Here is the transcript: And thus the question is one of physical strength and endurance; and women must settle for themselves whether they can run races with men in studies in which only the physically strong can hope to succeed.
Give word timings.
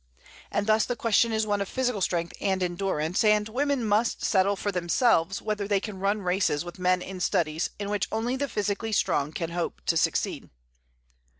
And 0.49 0.65
thus 0.65 0.85
the 0.87 0.95
question 0.95 1.31
is 1.31 1.45
one 1.45 1.61
of 1.61 1.69
physical 1.69 2.01
strength 2.01 2.33
and 2.41 2.63
endurance; 2.63 3.23
and 3.23 3.47
women 3.47 3.85
must 3.85 4.25
settle 4.25 4.55
for 4.55 4.71
themselves 4.71 5.43
whether 5.43 5.67
they 5.67 5.79
can 5.79 5.99
run 5.99 6.23
races 6.23 6.65
with 6.65 6.79
men 6.79 7.03
in 7.03 7.19
studies 7.19 7.69
in 7.77 7.87
which 7.87 8.07
only 8.11 8.35
the 8.35 8.47
physically 8.49 8.93
strong 8.93 9.31
can 9.31 9.51
hope 9.51 9.79
to 9.85 9.95
succeed. 9.97 10.49